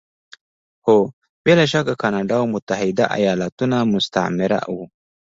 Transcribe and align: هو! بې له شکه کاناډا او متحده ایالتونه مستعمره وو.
هو! 0.87 0.99
بې 1.43 1.53
له 1.59 1.65
شکه 1.71 1.93
کاناډا 2.01 2.35
او 2.41 2.45
متحده 2.55 3.05
ایالتونه 3.17 3.77
مستعمره 3.93 4.59
وو. 4.73 4.85